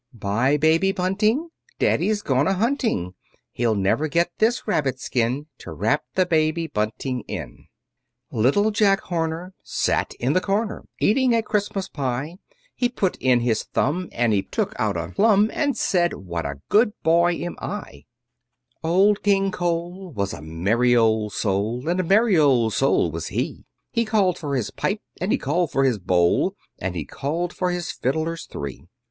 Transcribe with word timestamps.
Bye, 0.15 0.57
baby 0.57 0.91
bunting, 0.91 1.49
Daddy's 1.77 2.23
gone 2.23 2.47
a 2.47 2.53
hunting, 2.53 3.13
He'll 3.51 3.75
never 3.75 4.07
get 4.07 4.31
this 4.39 4.67
rabbit's 4.67 5.03
skin, 5.03 5.45
To 5.59 5.71
wrap 5.71 6.03
the 6.15 6.25
baby 6.25 6.65
bunting 6.65 7.21
in. 7.27 7.67
Little 8.31 8.71
Jack 8.71 9.01
Horner 9.01 9.53
Sat 9.61 10.15
in 10.15 10.33
the 10.33 10.41
corner, 10.41 10.85
Eating 10.99 11.35
a 11.35 11.43
Christmas 11.43 11.87
pie; 11.87 12.37
He 12.73 12.89
put 12.89 13.15
in 13.17 13.41
his 13.41 13.61
thumb, 13.61 14.09
And 14.11 14.33
he 14.33 14.41
took 14.41 14.73
out 14.79 14.97
a 14.97 15.09
plum, 15.09 15.51
And 15.53 15.77
said, 15.77 16.13
"What 16.15 16.47
a 16.47 16.61
good 16.69 16.93
boy 17.03 17.33
am 17.33 17.55
I!" 17.59 18.05
Old 18.83 19.21
King 19.21 19.51
Cole 19.51 20.11
Was 20.13 20.33
a 20.33 20.41
merry 20.41 20.95
old 20.95 21.33
soul, 21.33 21.87
And 21.87 21.99
a 21.99 22.03
merry 22.03 22.39
old 22.39 22.73
soul 22.73 23.11
was 23.11 23.27
he: 23.27 23.65
He 23.91 24.03
called 24.05 24.39
for 24.39 24.55
his 24.55 24.71
pipe, 24.71 25.01
And 25.19 25.31
he 25.31 25.37
called 25.37 25.69
for 25.71 25.83
his 25.83 25.99
bowl, 25.99 26.55
And 26.79 26.95
he 26.95 27.05
called 27.05 27.53
for 27.53 27.69
his 27.69 27.91
fiddlers 27.91 28.45
three. 28.47 28.87